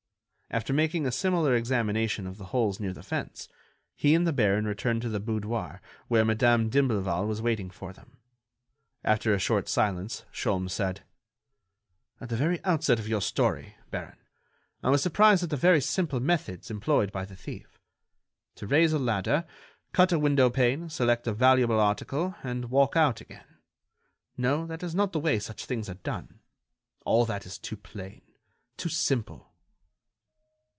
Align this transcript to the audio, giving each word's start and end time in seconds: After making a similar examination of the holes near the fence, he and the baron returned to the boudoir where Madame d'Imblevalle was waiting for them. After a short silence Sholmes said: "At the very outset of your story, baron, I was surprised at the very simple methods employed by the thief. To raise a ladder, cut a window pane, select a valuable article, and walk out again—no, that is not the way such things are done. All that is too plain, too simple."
After 0.53 0.73
making 0.73 1.05
a 1.05 1.13
similar 1.13 1.55
examination 1.55 2.27
of 2.27 2.35
the 2.37 2.47
holes 2.47 2.77
near 2.77 2.91
the 2.91 3.01
fence, 3.03 3.47
he 3.95 4.13
and 4.13 4.27
the 4.27 4.33
baron 4.33 4.65
returned 4.65 5.01
to 5.03 5.07
the 5.07 5.21
boudoir 5.21 5.79
where 6.09 6.25
Madame 6.25 6.67
d'Imblevalle 6.67 7.25
was 7.25 7.41
waiting 7.41 7.69
for 7.69 7.93
them. 7.93 8.17
After 9.01 9.33
a 9.33 9.39
short 9.39 9.69
silence 9.69 10.25
Sholmes 10.29 10.71
said: 10.73 11.05
"At 12.19 12.27
the 12.27 12.35
very 12.35 12.61
outset 12.65 12.99
of 12.99 13.07
your 13.07 13.21
story, 13.21 13.75
baron, 13.91 14.17
I 14.83 14.89
was 14.89 15.01
surprised 15.01 15.41
at 15.41 15.51
the 15.51 15.55
very 15.55 15.79
simple 15.79 16.19
methods 16.19 16.69
employed 16.69 17.13
by 17.13 17.23
the 17.23 17.37
thief. 17.37 17.79
To 18.55 18.67
raise 18.67 18.91
a 18.91 18.99
ladder, 18.99 19.45
cut 19.93 20.11
a 20.11 20.19
window 20.19 20.49
pane, 20.49 20.89
select 20.89 21.25
a 21.27 21.33
valuable 21.33 21.79
article, 21.79 22.35
and 22.43 22.65
walk 22.65 22.97
out 22.97 23.21
again—no, 23.21 24.65
that 24.67 24.83
is 24.83 24.93
not 24.93 25.13
the 25.13 25.19
way 25.21 25.39
such 25.39 25.63
things 25.63 25.87
are 25.89 25.93
done. 25.93 26.41
All 27.05 27.23
that 27.23 27.45
is 27.45 27.57
too 27.57 27.77
plain, 27.77 28.21
too 28.75 28.89
simple." 28.89 29.47